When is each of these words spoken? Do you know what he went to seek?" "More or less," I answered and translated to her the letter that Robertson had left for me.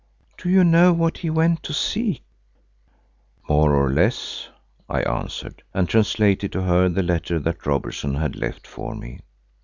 Do 0.35 0.49
you 0.49 0.63
know 0.63 0.93
what 0.93 1.19
he 1.19 1.29
went 1.29 1.61
to 1.61 1.73
seek?" 1.73 2.23
"More 3.47 3.75
or 3.75 3.91
less," 3.93 4.49
I 4.89 5.01
answered 5.03 5.61
and 5.75 5.87
translated 5.87 6.51
to 6.53 6.63
her 6.63 6.89
the 6.89 7.03
letter 7.03 7.37
that 7.37 7.67
Robertson 7.67 8.15
had 8.15 8.35
left 8.35 8.65
for 8.65 8.95
me. 8.95 9.19